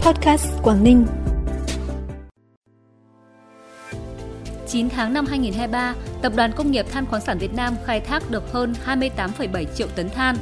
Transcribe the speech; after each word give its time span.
Podcast 0.00 0.46
Quảng 0.62 0.84
Ninh. 0.84 1.06
9 4.66 4.88
tháng 4.88 5.12
năm 5.12 5.26
2023, 5.26 5.94
Tập 6.22 6.32
đoàn 6.36 6.52
Công 6.56 6.70
nghiệp 6.70 6.86
Than 6.90 7.06
khoáng 7.06 7.22
sản 7.22 7.38
Việt 7.38 7.54
Nam 7.54 7.74
khai 7.84 8.00
thác 8.00 8.30
được 8.30 8.52
hơn 8.52 8.74
28,7 8.86 9.64
triệu 9.74 9.86
tấn 9.96 10.10
than. 10.10 10.36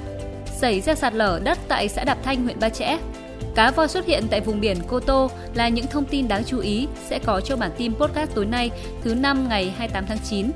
Xảy 0.46 0.80
ra 0.80 0.94
sạt 0.94 1.14
lở 1.14 1.40
đất 1.44 1.58
tại 1.68 1.88
xã 1.88 2.04
Đạp 2.04 2.18
Thanh, 2.24 2.44
huyện 2.44 2.60
Ba 2.60 2.68
Chẽ. 2.68 2.98
Cá 3.54 3.70
voi 3.70 3.88
xuất 3.88 4.06
hiện 4.06 4.24
tại 4.30 4.40
vùng 4.40 4.60
biển 4.60 4.76
Cô 4.88 5.00
Tô 5.00 5.30
là 5.54 5.68
những 5.68 5.86
thông 5.86 6.04
tin 6.04 6.28
đáng 6.28 6.44
chú 6.44 6.58
ý 6.58 6.88
sẽ 7.08 7.18
có 7.18 7.40
trong 7.40 7.58
bản 7.58 7.70
tin 7.76 7.94
podcast 7.94 8.34
tối 8.34 8.46
nay, 8.46 8.70
thứ 9.02 9.14
năm 9.14 9.48
ngày 9.48 9.74
28 9.76 10.06
tháng 10.06 10.18
9. 10.24 10.50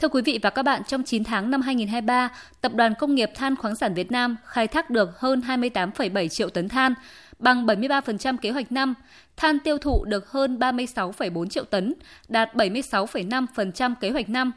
Thưa 0.00 0.08
quý 0.08 0.22
vị 0.22 0.38
và 0.42 0.50
các 0.50 0.62
bạn, 0.62 0.82
trong 0.86 1.02
9 1.02 1.24
tháng 1.24 1.50
năm 1.50 1.60
2023, 1.62 2.28
Tập 2.60 2.74
đoàn 2.74 2.94
Công 2.98 3.14
nghiệp 3.14 3.30
Than 3.34 3.56
khoáng 3.56 3.76
sản 3.76 3.94
Việt 3.94 4.12
Nam 4.12 4.36
khai 4.44 4.66
thác 4.66 4.90
được 4.90 5.18
hơn 5.18 5.40
28,7 5.40 6.28
triệu 6.28 6.50
tấn 6.50 6.68
than, 6.68 6.94
bằng 7.38 7.66
73% 7.66 8.36
kế 8.36 8.50
hoạch 8.50 8.72
năm. 8.72 8.94
Than 9.36 9.58
tiêu 9.58 9.78
thụ 9.78 10.04
được 10.04 10.30
hơn 10.30 10.58
36,4 10.58 11.48
triệu 11.48 11.64
tấn, 11.64 11.94
đạt 12.28 12.54
76,5% 12.54 13.94
kế 14.00 14.10
hoạch 14.10 14.28
năm. 14.28 14.52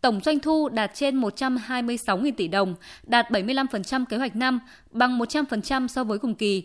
Tổng 0.00 0.20
doanh 0.24 0.38
thu 0.40 0.68
đạt 0.68 0.90
trên 0.94 1.20
126.000 1.20 2.32
tỷ 2.36 2.48
đồng, 2.48 2.74
đạt 3.06 3.30
75% 3.30 4.04
kế 4.04 4.16
hoạch 4.16 4.36
năm, 4.36 4.60
bằng 4.90 5.18
100% 5.18 5.88
so 5.88 6.04
với 6.04 6.18
cùng 6.18 6.34
kỳ. 6.34 6.64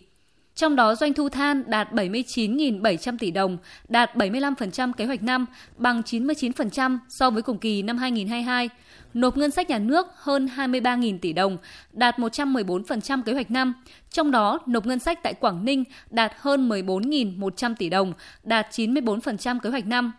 Trong 0.56 0.76
đó 0.76 0.96
doanh 0.96 1.14
thu 1.14 1.30
than 1.30 1.64
đạt 1.68 1.92
79.700 1.92 3.18
tỷ 3.20 3.32
đồng, 3.32 3.58
đạt 3.88 4.16
75% 4.16 4.94
kế 4.94 5.06
hoạch 5.06 5.24
năm, 5.24 5.46
bằng 5.78 6.02
99% 6.02 6.98
so 7.10 7.30
với 7.30 7.42
cùng 7.42 7.58
kỳ 7.58 7.82
năm 7.82 7.98
2022. 7.98 8.70
Nộp 9.14 9.38
ngân 9.38 9.52
sách 9.52 9.70
nhà 9.70 9.80
nước 9.80 10.08
hơn 10.16 10.50
23.000 10.56 11.20
tỷ 11.20 11.34
đồng, 11.34 11.58
đạt 11.92 12.20
114% 12.20 13.24
kế 13.24 13.34
hoạch 13.34 13.52
năm. 13.52 13.74
Trong 14.12 14.32
đó, 14.32 14.60
nộp 14.66 14.86
ngân 14.86 15.00
sách 15.00 15.24
tại 15.24 15.34
Quảng 15.34 15.66
Ninh 15.66 15.84
đạt 16.10 16.32
hơn 16.38 16.70
14.100 16.70 17.76
tỷ 17.76 17.90
đồng, 17.90 18.14
đạt 18.44 18.68
94% 18.72 19.60
kế 19.60 19.70
hoạch 19.70 19.86
năm. 19.86 20.14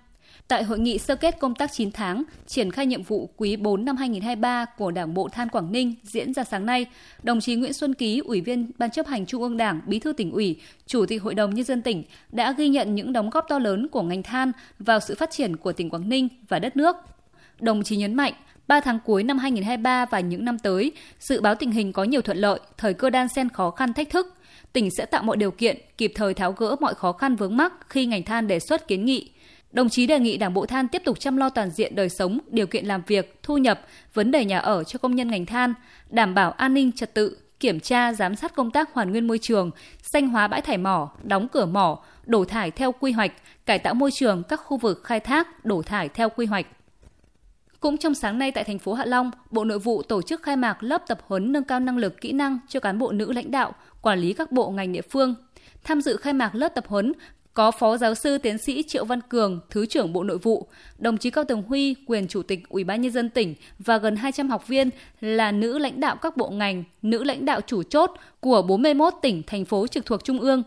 Tại 0.49 0.65
hội 0.65 0.79
nghị 0.79 0.99
sơ 0.99 1.17
kết 1.17 1.39
công 1.41 1.55
tác 1.55 1.73
9 1.73 1.93
tháng, 1.93 2.23
triển 2.47 2.71
khai 2.71 2.87
nhiệm 2.87 3.03
vụ 3.03 3.31
quý 3.37 3.57
4 3.57 3.85
năm 3.85 3.97
2023 3.97 4.65
của 4.65 4.91
Đảng 4.91 5.15
bộ 5.15 5.29
Than 5.29 5.49
Quảng 5.49 5.73
Ninh 5.73 5.95
diễn 6.03 6.35
ra 6.35 6.45
sáng 6.45 6.67
nay, 6.67 6.87
đồng 7.23 7.41
chí 7.41 7.55
Nguyễn 7.55 7.73
Xuân 7.73 7.95
Ký, 7.95 8.19
Ủy 8.19 8.41
viên 8.41 8.71
Ban 8.79 8.91
chấp 8.91 9.07
hành 9.07 9.27
Trung 9.27 9.43
ương 9.43 9.57
Đảng, 9.57 9.81
Bí 9.87 9.99
thư 9.99 10.13
tỉnh 10.13 10.33
ủy, 10.33 10.61
Chủ 10.87 11.07
tịch 11.07 11.23
Hội 11.23 11.35
đồng 11.35 11.55
Nhân 11.55 11.65
dân 11.65 11.83
tỉnh 11.83 12.05
đã 12.33 12.53
ghi 12.53 12.69
nhận 12.69 12.95
những 12.95 13.13
đóng 13.13 13.31
góp 13.31 13.45
to 13.49 13.59
lớn 13.59 13.89
của 13.89 14.03
ngành 14.03 14.23
than 14.23 14.53
vào 14.79 15.01
sự 15.01 15.15
phát 15.19 15.31
triển 15.31 15.57
của 15.57 15.73
tỉnh 15.73 15.91
Quảng 15.91 16.09
Ninh 16.09 16.29
và 16.49 16.59
đất 16.59 16.77
nước. 16.77 16.97
Đồng 17.61 17.83
chí 17.83 17.97
nhấn 17.97 18.15
mạnh, 18.15 18.33
3 18.69 18.81
tháng 18.81 18.99
cuối 19.05 19.23
năm 19.23 19.39
2023 19.39 20.07
và 20.07 20.21
những 20.21 20.45
năm 20.45 20.59
tới, 20.59 20.93
dự 21.21 21.41
báo 21.41 21.55
tình 21.55 21.71
hình 21.71 21.93
có 21.93 22.05
nhiều 22.05 22.21
thuận 22.21 22.39
lợi, 22.39 22.61
thời 22.79 22.95
cơ 22.95 23.11
đan 23.11 23.29
xen 23.29 23.49
khó 23.49 23.71
khăn 23.71 23.93
thách 23.93 24.11
thức. 24.11 24.35
Tỉnh 24.73 24.89
sẽ 24.99 25.07
tạo 25.07 25.23
mọi 25.23 25.37
điều 25.37 25.51
kiện, 25.51 25.77
kịp 25.99 26.13
thời 26.15 26.35
tháo 26.35 26.53
gỡ 26.53 26.77
mọi 26.81 26.95
khó 26.95 27.13
khăn 27.13 27.37
vướng 27.37 27.57
mắc 27.57 27.73
khi 27.89 28.07
ngành 28.07 28.23
than 28.23 28.47
đề 28.47 28.59
xuất 28.59 28.89
kiến 28.89 29.05
nghị, 29.05 29.31
Đồng 29.75 29.89
chí 29.89 30.07
đề 30.07 30.19
nghị 30.19 30.37
Đảng 30.37 30.55
bộ 30.55 30.67
than 30.67 30.89
tiếp 30.89 31.03
tục 31.05 31.21
chăm 31.21 31.37
lo 31.37 31.51
toàn 31.51 31.71
diện 31.71 31.95
đời 31.95 32.09
sống, 32.09 32.39
điều 32.51 32.67
kiện 32.67 32.87
làm 32.87 33.03
việc, 33.07 33.39
thu 33.43 33.59
nhập, 33.59 33.81
vấn 34.15 34.31
đề 34.31 34.45
nhà 34.45 34.59
ở 34.59 34.85
cho 34.85 34.99
công 34.99 35.15
nhân 35.15 35.29
ngành 35.29 35.47
than, 35.47 35.75
đảm 36.11 36.35
bảo 36.35 36.51
an 36.51 36.75
ninh 36.75 36.93
trật 36.93 37.15
tự, 37.15 37.39
kiểm 37.61 37.81
tra 37.81 38.13
giám 38.13 38.37
sát 38.37 38.55
công 38.55 38.71
tác 38.71 38.93
hoàn 38.93 39.11
nguyên 39.11 39.27
môi 39.27 39.39
trường, 39.39 39.71
xanh 40.03 40.29
hóa 40.29 40.49
bãi 40.49 40.61
thải 40.61 40.79
mỏ, 40.79 41.11
đóng 41.23 41.49
cửa 41.49 41.67
mỏ, 41.67 41.99
đổ 42.27 42.45
thải 42.45 42.71
theo 42.71 42.93
quy 42.93 43.13
hoạch, 43.13 43.33
cải 43.67 43.79
tạo 43.79 43.95
môi 43.95 44.11
trường 44.11 44.43
các 44.43 44.61
khu 44.65 44.77
vực 44.77 45.05
khai 45.05 45.21
thác, 45.21 45.65
đổ 45.65 45.83
thải 45.83 46.09
theo 46.09 46.29
quy 46.29 46.47
hoạch. 46.47 46.67
Cũng 47.81 47.97
trong 47.97 48.15
sáng 48.15 48.39
nay 48.39 48.53
tại 48.53 48.65
thành 48.65 48.79
phố 48.79 48.95
Hạ 48.95 49.05
Long, 49.05 49.31
Bộ 49.51 49.65
Nội 49.65 49.79
vụ 49.79 50.03
tổ 50.03 50.23
chức 50.23 50.43
khai 50.43 50.57
mạc 50.57 50.83
lớp 50.83 51.03
tập 51.07 51.19
huấn 51.27 51.53
nâng 51.53 51.65
cao 51.65 51.81
năng 51.81 51.99
lực 51.99 52.21
kỹ 52.21 52.33
năng 52.33 52.59
cho 52.69 52.81
cán 52.81 52.99
bộ 52.99 53.13
nữ 53.13 53.33
lãnh 53.33 53.51
đạo, 53.51 53.75
quản 54.03 54.19
lý 54.19 54.33
các 54.33 54.53
bộ 54.53 54.71
ngành 54.71 54.93
địa 54.93 55.03
phương. 55.11 55.35
Tham 55.85 56.01
dự 56.01 56.17
khai 56.17 56.33
mạc 56.33 56.55
lớp 56.55 56.69
tập 56.69 56.85
huấn 56.89 57.13
có 57.55 57.71
Phó 57.71 57.97
Giáo 57.97 58.15
sư 58.15 58.39
Tiến 58.39 58.59
sĩ 58.59 58.83
Triệu 58.83 59.05
Văn 59.05 59.21
Cường, 59.21 59.61
Thứ 59.71 59.87
trưởng 59.87 60.13
Bộ 60.13 60.23
Nội 60.23 60.39
vụ, 60.39 60.67
đồng 60.99 61.17
chí 61.17 61.31
Cao 61.31 61.45
Tường 61.45 61.63
Huy, 61.63 61.95
quyền 62.07 62.29
Chủ 62.29 62.43
tịch 62.43 62.69
Ủy 62.69 62.85
ban 62.85 63.01
Nhân 63.01 63.13
dân 63.13 63.31
tỉnh 63.31 63.55
và 63.79 63.99
gần 63.99 64.17
200 64.17 64.49
học 64.49 64.69
viên 64.69 64.91
là 65.21 65.53
nữ 65.53 65.79
lãnh 65.79 66.01
đạo 66.01 66.17
các 66.17 66.37
bộ 66.37 66.51
ngành, 66.51 66.85
nữ 67.03 67.25
lãnh 67.25 67.45
đạo 67.45 67.61
chủ 67.67 67.83
chốt 67.83 68.11
của 68.41 68.63
41 68.63 69.15
tỉnh, 69.23 69.43
thành 69.47 69.65
phố 69.65 69.87
trực 69.87 70.07
thuộc 70.07 70.25
Trung 70.25 70.41
ương. 70.41 70.63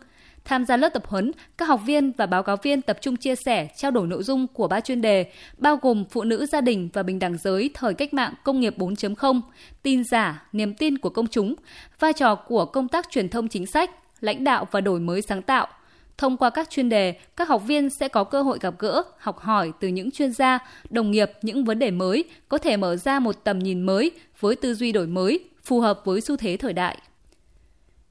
Tham 0.46 0.66
gia 0.66 0.78
lớp 0.78 0.90
tập 0.90 1.04
huấn, 1.08 1.32
các 1.58 1.66
học 1.68 1.82
viên 1.86 2.12
và 2.12 2.26
báo 2.26 2.44
cáo 2.44 2.58
viên 2.64 2.82
tập 2.82 2.98
trung 3.02 3.16
chia 3.16 3.36
sẻ, 3.36 3.68
trao 3.78 3.92
đổi 3.92 4.08
nội 4.08 4.24
dung 4.24 4.48
của 4.48 4.68
ba 4.68 4.80
chuyên 4.80 5.02
đề, 5.02 5.32
bao 5.58 5.80
gồm 5.82 6.06
phụ 6.10 6.24
nữ 6.24 6.46
gia 6.46 6.62
đình 6.62 6.90
và 6.94 7.04
bình 7.04 7.20
đẳng 7.20 7.38
giới 7.38 7.70
thời 7.74 7.94
cách 7.94 8.14
mạng 8.14 8.34
công 8.44 8.60
nghiệp 8.60 8.78
4.0, 8.78 9.42
tin 9.84 10.04
giả, 10.04 10.48
niềm 10.52 10.74
tin 10.74 10.98
của 10.98 11.10
công 11.10 11.28
chúng, 11.28 11.56
vai 12.00 12.14
trò 12.14 12.36
của 12.36 12.66
công 12.66 12.88
tác 12.88 13.10
truyền 13.10 13.30
thông 13.30 13.48
chính 13.48 13.66
sách, 13.66 13.92
lãnh 14.20 14.44
đạo 14.44 14.68
và 14.72 14.82
đổi 14.82 15.00
mới 15.00 15.22
sáng 15.22 15.42
tạo, 15.42 15.68
Thông 16.18 16.38
qua 16.38 16.50
các 16.50 16.70
chuyên 16.70 16.90
đề, 16.90 17.16
các 17.36 17.50
học 17.50 17.64
viên 17.68 17.90
sẽ 17.90 18.08
có 18.08 18.24
cơ 18.24 18.42
hội 18.42 18.58
gặp 18.62 18.74
gỡ, 18.80 19.04
học 19.18 19.40
hỏi 19.40 19.72
từ 19.80 19.88
những 19.88 20.12
chuyên 20.12 20.32
gia, 20.32 20.60
đồng 20.90 21.12
nghiệp 21.12 21.32
những 21.42 21.66
vấn 21.66 21.80
đề 21.80 21.92
mới, 21.92 22.24
có 22.50 22.58
thể 22.58 22.78
mở 22.78 22.96
ra 22.96 23.20
một 23.20 23.44
tầm 23.44 23.60
nhìn 23.60 23.82
mới 23.82 24.12
với 24.40 24.56
tư 24.56 24.74
duy 24.74 24.92
đổi 24.92 25.08
mới, 25.08 25.40
phù 25.64 25.80
hợp 25.80 26.02
với 26.06 26.22
xu 26.22 26.38
thế 26.38 26.58
thời 26.58 26.74
đại. 26.74 26.98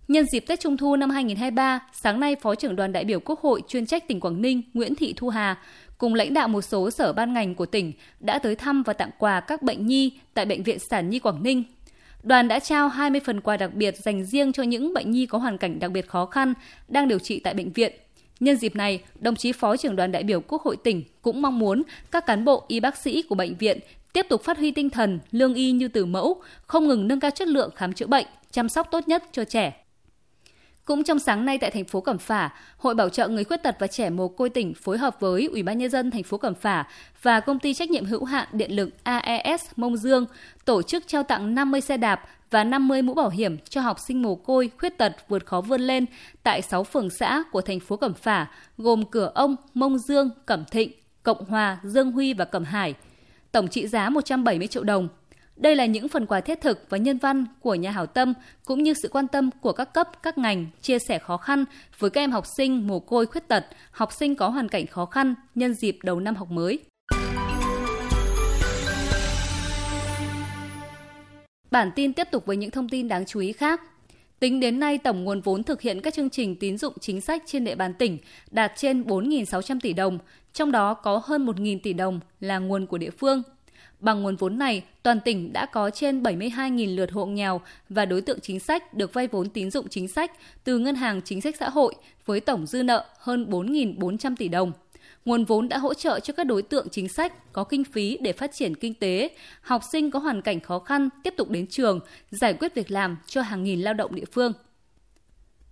Nhân 0.08 0.26
dịp 0.26 0.40
Tết 0.40 0.60
Trung 0.60 0.76
thu 0.76 0.96
năm 0.96 1.10
2023, 1.10 1.80
sáng 1.92 2.20
nay 2.20 2.36
Phó 2.42 2.54
trưởng 2.54 2.76
đoàn 2.76 2.92
đại 2.92 3.04
biểu 3.04 3.20
Quốc 3.20 3.40
hội 3.40 3.62
chuyên 3.68 3.86
trách 3.86 4.08
tỉnh 4.08 4.20
Quảng 4.20 4.42
Ninh 4.42 4.62
Nguyễn 4.74 4.94
Thị 4.94 5.14
Thu 5.16 5.28
Hà 5.28 5.56
cùng 5.98 6.14
lãnh 6.14 6.34
đạo 6.34 6.48
một 6.48 6.62
số 6.62 6.90
sở 6.90 7.12
ban 7.12 7.32
ngành 7.32 7.54
của 7.54 7.66
tỉnh 7.66 7.92
đã 8.20 8.38
tới 8.38 8.56
thăm 8.56 8.82
và 8.82 8.92
tặng 8.92 9.10
quà 9.18 9.40
các 9.40 9.62
bệnh 9.62 9.86
nhi 9.86 10.18
tại 10.34 10.44
Bệnh 10.44 10.62
viện 10.62 10.78
Sản 10.90 11.10
Nhi 11.10 11.18
Quảng 11.18 11.42
Ninh 11.42 11.64
đoàn 12.22 12.49
đã 12.49 12.59
trao 12.59 12.88
20 12.88 13.21
phần 13.25 13.41
quà 13.41 13.56
đặc 13.56 13.75
biệt 13.75 13.97
dành 13.97 14.25
riêng 14.25 14.53
cho 14.53 14.62
những 14.62 14.94
bệnh 14.94 15.10
nhi 15.10 15.27
có 15.27 15.38
hoàn 15.38 15.59
cảnh 15.59 15.78
đặc 15.78 15.91
biệt 15.91 16.09
khó 16.09 16.27
khăn 16.27 16.54
đang 16.88 17.09
điều 17.09 17.19
trị 17.19 17.41
tại 17.41 17.54
bệnh 17.54 17.72
viện. 17.72 17.93
Nhân 18.41 18.56
dịp 18.56 18.77
này, 18.77 19.03
đồng 19.21 19.37
chí 19.37 19.53
Phó 19.53 19.77
trưởng 19.77 19.97
đoàn 19.97 20.12
đại 20.12 20.22
biểu 20.22 20.41
Quốc 20.41 20.62
hội 20.62 20.77
tỉnh 20.77 21.04
cũng 21.22 21.43
mong 21.43 21.59
muốn 21.59 21.82
các 22.10 22.27
cán 22.27 22.44
bộ 22.44 22.65
y 22.69 22.81
bác 22.81 22.97
sĩ 22.97 23.22
của 23.22 23.34
bệnh 23.34 23.54
viện 23.54 23.78
tiếp 24.12 24.27
tục 24.28 24.43
phát 24.44 24.59
huy 24.59 24.71
tinh 24.71 24.91
thần 24.91 25.19
lương 25.32 25.54
y 25.54 25.72
như 25.72 25.88
từ 25.88 26.06
mẫu, 26.06 26.43
không 26.66 26.88
ngừng 26.88 27.09
nâng 27.09 27.21
cao 27.21 27.31
chất 27.31 27.49
lượng 27.49 27.71
khám 27.77 27.93
chữa 27.93 28.06
bệnh, 28.06 28.27
chăm 28.50 28.69
sóc 28.69 28.88
tốt 28.91 29.09
nhất 29.09 29.25
cho 29.33 29.44
trẻ. 29.44 29.85
Cũng 30.86 31.04
trong 31.04 31.19
sáng 31.19 31.44
nay 31.44 31.58
tại 31.58 31.70
thành 31.70 31.84
phố 31.84 32.00
Cẩm 32.00 32.19
Phả, 32.19 32.50
Hội 32.78 32.94
Bảo 32.94 33.08
trợ 33.08 33.28
người 33.28 33.44
khuyết 33.44 33.62
tật 33.62 33.76
và 33.78 33.86
trẻ 33.86 34.10
mồ 34.10 34.28
côi 34.28 34.50
tỉnh 34.50 34.74
phối 34.74 34.98
hợp 34.98 35.20
với 35.20 35.48
Ủy 35.52 35.62
ban 35.62 35.78
nhân 35.78 35.91
dân 35.91 36.10
thành 36.10 36.22
phố 36.22 36.38
Cẩm 36.38 36.54
Phả 36.54 36.84
và 37.22 37.41
công 37.41 37.58
ty 37.58 37.74
trách 37.74 37.91
nhiệm 37.91 38.04
hữu 38.04 38.24
hạn 38.24 38.48
điện 38.52 38.76
lực 38.76 38.91
AES 39.02 39.62
Mông 39.76 39.97
Dương 39.97 40.26
tổ 40.64 40.82
chức 40.82 41.04
trao 41.06 41.22
tặng 41.22 41.54
50 41.54 41.80
xe 41.80 41.97
đạp 41.97 42.22
và 42.50 42.64
50 42.64 43.02
mũ 43.02 43.14
bảo 43.14 43.28
hiểm 43.28 43.58
cho 43.58 43.80
học 43.80 44.00
sinh 44.00 44.22
mồ 44.22 44.34
côi 44.34 44.70
khuyết 44.78 44.98
tật 44.98 45.16
vượt 45.28 45.47
khó 45.47 45.60
vươn 45.60 45.80
lên 45.80 46.06
tại 46.42 46.62
6 46.62 46.84
phường 46.84 47.10
xã 47.10 47.42
của 47.53 47.60
thành 47.60 47.80
phố 47.80 47.97
Cẩm 47.97 48.14
Phả, 48.14 48.47
gồm 48.78 49.04
Cửa 49.04 49.30
Ông, 49.34 49.56
Mông 49.74 49.98
Dương, 49.98 50.30
Cẩm 50.47 50.64
Thịnh, 50.64 50.92
Cộng 51.22 51.44
Hòa, 51.44 51.78
Dương 51.82 52.12
Huy 52.12 52.34
và 52.34 52.44
Cẩm 52.44 52.64
Hải. 52.64 52.94
Tổng 53.53 53.68
trị 53.68 53.86
giá 53.86 54.10
170 54.10 54.66
triệu 54.66 54.84
đồng. 54.84 55.08
Đây 55.56 55.76
là 55.76 55.86
những 55.86 56.08
phần 56.08 56.26
quà 56.26 56.40
thiết 56.40 56.60
thực 56.60 56.90
và 56.90 56.98
nhân 56.98 57.18
văn 57.18 57.46
của 57.60 57.74
nhà 57.74 57.90
hảo 57.90 58.06
tâm 58.06 58.34
cũng 58.64 58.82
như 58.82 58.94
sự 59.02 59.08
quan 59.08 59.28
tâm 59.28 59.50
của 59.60 59.72
các 59.72 59.94
cấp, 59.94 60.22
các 60.22 60.38
ngành 60.38 60.66
chia 60.80 60.98
sẻ 60.98 61.18
khó 61.18 61.36
khăn 61.36 61.64
với 61.98 62.10
các 62.10 62.20
em 62.20 62.30
học 62.30 62.44
sinh 62.56 62.86
mồ 62.86 63.00
côi 63.00 63.26
khuyết 63.26 63.48
tật, 63.48 63.66
học 63.90 64.12
sinh 64.12 64.34
có 64.34 64.48
hoàn 64.48 64.68
cảnh 64.68 64.86
khó 64.86 65.06
khăn 65.06 65.34
nhân 65.54 65.74
dịp 65.74 65.98
đầu 66.02 66.20
năm 66.20 66.36
học 66.36 66.50
mới. 66.50 66.78
Bản 71.70 71.90
tin 71.96 72.12
tiếp 72.12 72.28
tục 72.30 72.46
với 72.46 72.56
những 72.56 72.70
thông 72.70 72.88
tin 72.88 73.08
đáng 73.08 73.26
chú 73.26 73.40
ý 73.40 73.52
khác. 73.52 73.80
Tính 74.38 74.60
đến 74.60 74.80
nay, 74.80 74.98
tổng 74.98 75.24
nguồn 75.24 75.40
vốn 75.40 75.62
thực 75.62 75.80
hiện 75.80 76.00
các 76.00 76.14
chương 76.14 76.30
trình 76.30 76.56
tín 76.56 76.78
dụng 76.78 76.94
chính 77.00 77.20
sách 77.20 77.42
trên 77.46 77.64
địa 77.64 77.74
bàn 77.74 77.94
tỉnh 77.94 78.18
đạt 78.50 78.72
trên 78.76 79.02
4.600 79.02 79.78
tỷ 79.82 79.92
đồng, 79.92 80.18
trong 80.52 80.72
đó 80.72 80.94
có 80.94 81.20
hơn 81.24 81.46
1.000 81.46 81.78
tỷ 81.82 81.92
đồng 81.92 82.20
là 82.40 82.58
nguồn 82.58 82.86
của 82.86 82.98
địa 82.98 83.10
phương. 83.10 83.42
Bằng 84.06 84.22
nguồn 84.22 84.36
vốn 84.36 84.58
này, 84.58 84.82
toàn 85.02 85.20
tỉnh 85.20 85.52
đã 85.52 85.66
có 85.66 85.90
trên 85.90 86.22
72.000 86.22 86.96
lượt 86.96 87.12
hộ 87.12 87.26
nghèo 87.26 87.60
và 87.88 88.04
đối 88.04 88.20
tượng 88.20 88.40
chính 88.40 88.60
sách 88.60 88.94
được 88.94 89.14
vay 89.14 89.26
vốn 89.26 89.48
tín 89.48 89.70
dụng 89.70 89.88
chính 89.88 90.08
sách 90.08 90.32
từ 90.64 90.78
Ngân 90.78 90.94
hàng 90.94 91.20
Chính 91.24 91.41
sách 91.41 91.56
Xã 91.56 91.68
hội 91.68 91.94
với 92.26 92.41
tổng 92.41 92.66
dư 92.66 92.82
nợ 92.82 93.04
hơn 93.18 93.50
4.400 93.50 94.34
tỷ 94.38 94.48
đồng. 94.48 94.72
Nguồn 95.24 95.44
vốn 95.44 95.68
đã 95.68 95.78
hỗ 95.78 95.94
trợ 95.94 96.20
cho 96.20 96.34
các 96.36 96.44
đối 96.44 96.62
tượng 96.62 96.88
chính 96.88 97.08
sách 97.08 97.53
có 97.53 97.64
kinh 97.64 97.84
phí 97.84 98.18
để 98.20 98.32
phát 98.32 98.53
triển 98.54 98.74
kinh 98.74 98.94
tế, 98.94 99.30
học 99.60 99.82
sinh 99.92 100.10
có 100.10 100.18
hoàn 100.18 100.42
cảnh 100.42 100.60
khó 100.60 100.78
khăn 100.78 101.09
tiếp 101.22 101.34
tục 101.36 101.50
đến 101.50 101.66
trường, 101.66 102.00
giải 102.30 102.54
quyết 102.54 102.74
việc 102.74 102.91
làm 102.91 103.16
cho 103.26 103.42
hàng 103.42 103.64
nghìn 103.64 103.80
lao 103.80 103.94
động 103.94 104.14
địa 104.14 104.26
phương. 104.32 104.52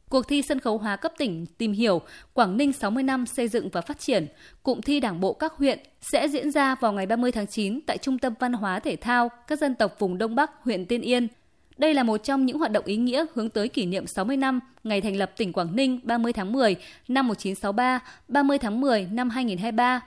Cuộc 0.08 0.28
thi 0.28 0.42
sân 0.42 0.60
khấu 0.60 0.78
hóa 0.78 0.96
cấp 0.96 1.12
tỉnh 1.18 1.46
tìm 1.46 1.72
hiểu 1.72 2.00
Quảng 2.32 2.56
Ninh 2.56 2.72
60 2.72 3.02
năm 3.02 3.26
xây 3.26 3.48
dựng 3.48 3.68
và 3.68 3.80
phát 3.80 3.98
triển, 3.98 4.26
cụm 4.62 4.80
thi 4.80 5.00
đảng 5.00 5.20
bộ 5.20 5.32
các 5.32 5.52
huyện 5.52 5.78
sẽ 6.00 6.28
diễn 6.28 6.50
ra 6.50 6.74
vào 6.74 6.92
ngày 6.92 7.06
30 7.06 7.32
tháng 7.32 7.46
9 7.46 7.80
tại 7.80 7.98
Trung 7.98 8.18
tâm 8.18 8.34
Văn 8.38 8.52
hóa 8.52 8.80
Thể 8.80 8.96
thao 8.96 9.30
các 9.46 9.58
dân 9.58 9.74
tộc 9.74 9.96
vùng 9.98 10.18
Đông 10.18 10.34
Bắc, 10.34 10.50
huyện 10.64 10.86
Tiên 10.86 11.00
Yên– 11.00 11.28
đây 11.78 11.94
là 11.94 12.02
một 12.02 12.16
trong 12.24 12.46
những 12.46 12.58
hoạt 12.58 12.72
động 12.72 12.84
ý 12.84 12.96
nghĩa 12.96 13.26
hướng 13.34 13.50
tới 13.50 13.68
kỷ 13.68 13.86
niệm 13.86 14.06
60 14.06 14.36
năm 14.36 14.60
ngày 14.84 15.00
thành 15.00 15.16
lập 15.16 15.30
tỉnh 15.36 15.52
Quảng 15.52 15.76
Ninh 15.76 16.00
30 16.02 16.32
tháng 16.32 16.52
10 16.52 16.76
năm 17.08 17.28
1963, 17.28 18.00
30 18.28 18.58
tháng 18.58 18.80
10 18.80 19.08
năm 19.10 19.30
2023 19.30 20.00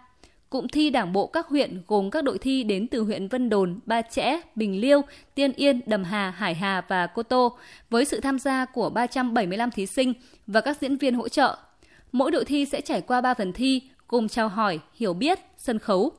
cụm 0.50 0.68
thi 0.68 0.90
đảng 0.90 1.14
bộ 1.14 1.28
các 1.28 1.48
huyện 1.48 1.82
gồm 1.88 2.12
các 2.12 2.24
đội 2.24 2.38
thi 2.38 2.64
đến 2.64 2.88
từ 2.88 3.04
huyện 3.04 3.28
Vân 3.28 3.50
Đồn, 3.50 3.80
Ba 3.86 4.02
Chẽ, 4.02 4.42
Bình 4.56 4.82
Liêu, 4.82 5.02
Tiên 5.36 5.54
Yên, 5.54 5.82
Đầm 5.86 6.04
Hà, 6.04 6.30
Hải 6.30 6.54
Hà 6.54 6.82
và 6.88 7.08
Cô 7.08 7.24
Tô, 7.24 7.58
với 7.90 8.06
sự 8.06 8.20
tham 8.20 8.40
gia 8.40 8.66
của 8.66 8.90
375 8.90 9.72
thí 9.72 9.86
sinh 9.86 10.14
và 10.48 10.62
các 10.62 10.78
diễn 10.82 10.98
viên 10.98 11.16
hỗ 11.16 11.30
trợ. 11.30 11.58
Mỗi 12.12 12.32
đội 12.32 12.46
thi 12.46 12.66
sẽ 12.66 12.82
trải 12.82 13.02
qua 13.02 13.22
3 13.22 13.34
phần 13.34 13.54
thi, 13.54 13.82
gồm 14.08 14.28
chào 14.28 14.50
hỏi, 14.50 14.80
hiểu 14.94 15.14
biết, 15.14 15.40
sân 15.58 15.80
khấu. 15.80 16.12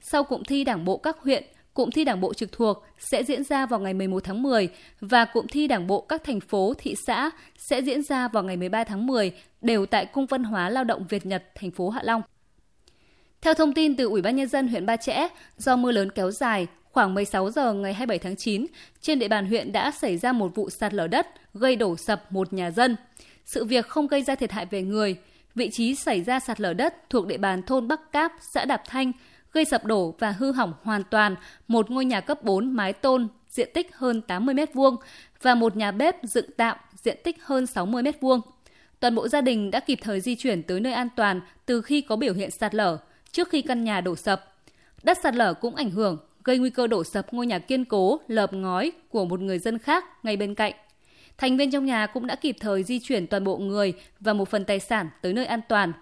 Sau 0.00 0.24
cụm 0.24 0.42
thi 0.42 0.64
đảng 0.64 0.84
bộ 0.84 0.96
các 0.96 1.16
huyện, 1.18 1.44
cụm 1.74 1.90
thi 1.90 2.04
đảng 2.04 2.20
bộ 2.20 2.34
trực 2.34 2.52
thuộc 2.52 2.84
sẽ 2.98 3.24
diễn 3.24 3.44
ra 3.44 3.66
vào 3.66 3.80
ngày 3.80 3.94
11 3.94 4.24
tháng 4.24 4.42
10 4.42 4.68
và 5.00 5.24
cụm 5.24 5.46
thi 5.46 5.66
đảng 5.66 5.86
bộ 5.86 6.00
các 6.00 6.24
thành 6.24 6.40
phố, 6.40 6.74
thị 6.78 6.94
xã 7.06 7.30
sẽ 7.56 7.82
diễn 7.82 8.02
ra 8.02 8.28
vào 8.28 8.42
ngày 8.42 8.56
13 8.56 8.84
tháng 8.84 9.06
10 9.06 9.32
đều 9.60 9.86
tại 9.86 10.06
Cung 10.06 10.26
văn 10.26 10.44
hóa 10.44 10.70
lao 10.70 10.84
động 10.84 11.06
Việt 11.08 11.26
Nhật, 11.26 11.44
thành 11.54 11.70
phố 11.70 11.90
Hạ 11.90 12.00
Long. 12.04 12.22
Theo 13.44 13.54
thông 13.54 13.72
tin 13.72 13.96
từ 13.96 14.04
Ủy 14.04 14.22
ban 14.22 14.36
nhân 14.36 14.48
dân 14.48 14.68
huyện 14.68 14.86
Ba 14.86 14.96
Chẽ, 14.96 15.28
do 15.56 15.76
mưa 15.76 15.92
lớn 15.92 16.10
kéo 16.10 16.30
dài, 16.30 16.66
khoảng 16.92 17.14
16 17.14 17.50
giờ 17.50 17.72
ngày 17.72 17.94
27 17.94 18.18
tháng 18.18 18.36
9, 18.36 18.66
trên 19.00 19.18
địa 19.18 19.28
bàn 19.28 19.46
huyện 19.46 19.72
đã 19.72 19.90
xảy 19.90 20.16
ra 20.16 20.32
một 20.32 20.54
vụ 20.54 20.70
sạt 20.70 20.94
lở 20.94 21.06
đất 21.06 21.26
gây 21.54 21.76
đổ 21.76 21.96
sập 21.96 22.32
một 22.32 22.52
nhà 22.52 22.70
dân. 22.70 22.96
Sự 23.44 23.64
việc 23.64 23.88
không 23.88 24.06
gây 24.06 24.22
ra 24.22 24.34
thiệt 24.34 24.52
hại 24.52 24.66
về 24.66 24.82
người. 24.82 25.16
Vị 25.54 25.70
trí 25.70 25.94
xảy 25.94 26.22
ra 26.22 26.40
sạt 26.40 26.60
lở 26.60 26.74
đất 26.74 27.10
thuộc 27.10 27.26
địa 27.26 27.36
bàn 27.36 27.62
thôn 27.62 27.88
Bắc 27.88 28.12
Cáp, 28.12 28.32
xã 28.40 28.64
Đạp 28.64 28.82
Thanh, 28.86 29.12
gây 29.52 29.64
sập 29.64 29.84
đổ 29.84 30.14
và 30.18 30.30
hư 30.30 30.52
hỏng 30.52 30.72
hoàn 30.82 31.02
toàn 31.04 31.34
một 31.68 31.90
ngôi 31.90 32.04
nhà 32.04 32.20
cấp 32.20 32.44
4 32.44 32.72
mái 32.72 32.92
tôn 32.92 33.28
diện 33.48 33.68
tích 33.74 33.96
hơn 33.96 34.20
80 34.20 34.54
m2 34.54 34.96
và 35.42 35.54
một 35.54 35.76
nhà 35.76 35.90
bếp 35.90 36.16
dựng 36.22 36.50
tạm 36.56 36.76
diện 37.02 37.18
tích 37.24 37.36
hơn 37.42 37.66
60 37.66 38.02
m2. 38.02 38.40
Toàn 39.00 39.14
bộ 39.14 39.28
gia 39.28 39.40
đình 39.40 39.70
đã 39.70 39.80
kịp 39.80 39.98
thời 40.02 40.20
di 40.20 40.34
chuyển 40.34 40.62
tới 40.62 40.80
nơi 40.80 40.92
an 40.92 41.08
toàn 41.16 41.40
từ 41.66 41.80
khi 41.80 42.00
có 42.00 42.16
biểu 42.16 42.34
hiện 42.34 42.50
sạt 42.50 42.74
lở, 42.74 42.98
trước 43.34 43.48
khi 43.48 43.62
căn 43.62 43.84
nhà 43.84 44.00
đổ 44.00 44.16
sập. 44.16 44.54
Đất 45.02 45.18
sạt 45.22 45.34
lở 45.34 45.54
cũng 45.54 45.74
ảnh 45.74 45.90
hưởng, 45.90 46.18
gây 46.44 46.58
nguy 46.58 46.70
cơ 46.70 46.86
đổ 46.86 47.04
sập 47.04 47.34
ngôi 47.34 47.46
nhà 47.46 47.58
kiên 47.58 47.84
cố 47.84 48.20
lợp 48.28 48.52
ngói 48.52 48.92
của 49.08 49.24
một 49.24 49.40
người 49.40 49.58
dân 49.58 49.78
khác 49.78 50.04
ngay 50.24 50.36
bên 50.36 50.54
cạnh. 50.54 50.72
Thành 51.38 51.56
viên 51.56 51.70
trong 51.70 51.86
nhà 51.86 52.06
cũng 52.06 52.26
đã 52.26 52.36
kịp 52.36 52.56
thời 52.60 52.82
di 52.82 52.98
chuyển 52.98 53.26
toàn 53.26 53.44
bộ 53.44 53.56
người 53.56 53.92
và 54.20 54.32
một 54.32 54.48
phần 54.48 54.64
tài 54.64 54.80
sản 54.80 55.08
tới 55.22 55.32
nơi 55.32 55.46
an 55.46 55.60
toàn. 55.68 55.92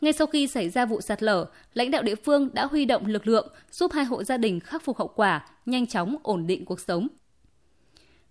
Ngay 0.00 0.12
sau 0.12 0.26
khi 0.26 0.46
xảy 0.46 0.68
ra 0.68 0.86
vụ 0.86 1.00
sạt 1.00 1.22
lở, 1.22 1.46
lãnh 1.74 1.90
đạo 1.90 2.02
địa 2.02 2.14
phương 2.14 2.48
đã 2.52 2.66
huy 2.66 2.84
động 2.84 3.06
lực 3.06 3.26
lượng 3.26 3.48
giúp 3.70 3.92
hai 3.92 4.04
hộ 4.04 4.24
gia 4.24 4.36
đình 4.36 4.60
khắc 4.60 4.82
phục 4.82 4.98
hậu 4.98 5.08
quả, 5.08 5.46
nhanh 5.66 5.86
chóng 5.86 6.16
ổn 6.22 6.46
định 6.46 6.64
cuộc 6.64 6.80
sống. 6.80 7.08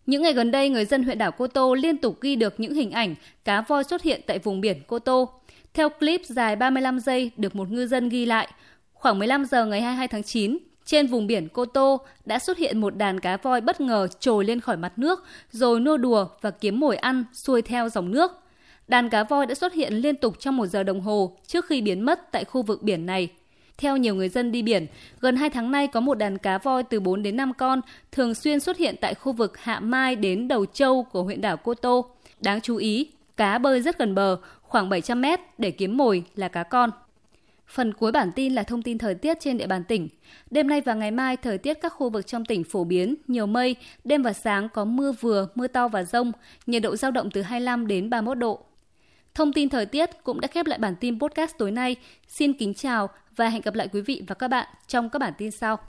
Những 0.06 0.22
ngày 0.22 0.34
gần 0.34 0.52
đây, 0.52 0.69
người 0.69 0.86
dân 0.86 1.04
huyện 1.04 1.18
đảo 1.18 1.31
Cô 1.31 1.48
Tô 1.48 1.74
liên 1.74 1.98
tục 1.98 2.22
ghi 2.22 2.36
được 2.36 2.60
những 2.60 2.74
hình 2.74 2.92
ảnh 2.92 3.16
cá 3.46 3.62
voi 3.62 3.84
xuất 3.84 4.02
hiện 4.02 4.22
tại 4.28 4.40
vùng 4.40 4.62
biển 4.62 4.81
Cô 4.88 5.00
Tô. 5.00 5.30
Theo 5.74 5.90
clip 5.90 6.22
dài 6.25 6.56
35 6.56 7.00
giây 7.00 7.31
được 7.38 7.56
một 7.56 7.72
ngư 7.72 7.88
dân 7.88 8.10
ghi 8.10 8.25
lại, 8.25 8.48
khoảng 8.94 9.19
15 9.19 9.46
giờ 9.46 9.66
ngày 9.66 9.81
22 9.81 10.07
tháng 10.07 10.24
9, 10.24 10.57
trên 10.86 11.07
vùng 11.07 11.28
biển 11.28 11.48
Cô 11.54 11.66
Tô 11.66 12.02
đã 12.25 12.40
xuất 12.40 12.57
hiện 12.57 12.81
một 12.81 12.96
đàn 12.96 13.19
cá 13.19 13.38
voi 13.38 13.62
bất 13.62 13.81
ngờ 13.81 14.07
trồi 14.19 14.46
lên 14.46 14.60
khỏi 14.60 14.78
mặt 14.78 15.00
nước, 15.00 15.24
rồi 15.52 15.80
nô 15.80 15.98
đùa 15.98 16.28
và 16.42 16.52
kiếm 16.52 16.80
mồi 16.80 16.98
ăn 16.98 17.24
xuôi 17.34 17.62
theo 17.62 17.90
dòng 17.90 18.12
nước. 18.12 18.31
Đàn 18.88 19.10
cá 19.10 19.24
voi 19.24 19.46
đã 19.46 19.56
xuất 19.56 19.74
hiện 19.74 19.94
liên 19.94 20.16
tục 20.16 20.40
trong 20.40 20.57
một 20.57 20.66
giờ 20.66 20.84
đồng 20.84 21.02
hồ 21.02 21.38
trước 21.48 21.66
khi 21.66 21.81
biến 21.81 22.02
mất 22.02 22.31
tại 22.31 22.44
khu 22.44 22.62
vực 22.62 22.84
biển 22.84 23.06
này. 23.06 23.30
Theo 23.77 23.98
nhiều 23.98 24.16
người 24.16 24.30
dân 24.30 24.51
đi 24.51 24.62
biển, 24.62 24.88
gần 25.22 25.36
2 25.36 25.50
tháng 25.50 25.72
nay 25.72 25.88
có 25.88 26.00
một 26.00 26.13
đàn 26.13 26.38
cá 26.38 26.57
voi 26.57 26.83
từ 26.83 27.00
4 27.00 27.24
đến 27.24 27.38
5 27.38 27.54
con 27.54 27.81
thường 28.12 28.36
xuyên 28.36 28.60
xuất 28.60 28.77
hiện 28.77 28.95
tại 29.01 29.13
khu 29.13 29.31
vực 29.31 29.57
Hạ 29.57 29.80
Mai 29.80 30.16
đến 30.16 30.48
Đầu 30.48 30.66
Châu 30.66 31.04
của 31.04 31.24
huyện 31.24 31.42
đảo 31.42 31.57
Cô 31.57 31.74
Tô. 31.74 32.06
Đáng 32.42 32.62
chú 32.62 32.75
ý, 32.75 33.10
cá 33.38 33.57
bơi 33.57 33.81
rất 33.81 33.98
gần 33.98 34.16
bờ, 34.16 34.38
khoảng 34.62 34.89
700 34.89 35.22
mét 35.22 35.39
để 35.57 35.72
kiếm 35.72 35.98
mồi 35.98 36.24
là 36.36 36.48
cá 36.48 36.63
con. 36.63 36.92
Phần 37.68 37.94
cuối 37.94 38.12
bản 38.12 38.31
tin 38.36 38.54
là 38.54 38.63
thông 38.63 38.81
tin 38.81 38.98
thời 38.98 39.16
tiết 39.16 39.38
trên 39.39 39.57
địa 39.57 39.68
bàn 39.68 39.83
tỉnh. 39.83 40.07
Đêm 40.51 40.68
nay 40.68 40.81
và 40.81 40.94
ngày 40.94 41.12
mai, 41.12 41.38
thời 41.38 41.57
tiết 41.57 41.74
các 41.74 41.89
khu 41.89 42.10
vực 42.10 42.28
trong 42.28 42.45
tỉnh 42.45 42.63
phổ 42.63 42.83
biến, 42.83 43.16
nhiều 43.28 43.45
mây, 43.45 43.75
đêm 44.04 44.21
và 44.21 44.33
sáng 44.33 44.69
có 44.69 44.86
mưa 44.86 45.12
vừa, 45.12 45.48
mưa 45.56 45.68
to 45.68 45.88
và 45.88 46.04
rông, 46.04 46.31
nhiệt 46.66 46.81
độ 46.81 46.95
giao 46.95 47.12
động 47.12 47.30
từ 47.31 47.42
25 47.42 47.88
đến 47.88 48.10
31 48.10 48.38
độ. 48.38 48.66
Thông 49.36 49.54
tin 49.54 49.70
thời 49.70 49.86
tiết 49.86 50.24
cũng 50.24 50.42
đã 50.42 50.48
khép 50.48 50.66
lại 50.66 50.80
bản 50.80 50.96
tin 50.96 51.20
podcast 51.20 51.58
tối 51.58 51.72
nay. 51.72 51.96
Xin 52.28 52.54
kính 52.54 52.74
chào 52.74 53.10
và 53.36 53.50
hẹn 53.50 53.62
gặp 53.62 53.76
lại 53.76 53.88
quý 53.88 54.02
vị 54.02 54.24
và 54.28 54.36
các 54.36 54.48
bạn 54.48 54.68
trong 54.88 55.10
các 55.10 55.20
bản 55.20 55.34
tin 55.38 55.52
sau. 55.52 55.80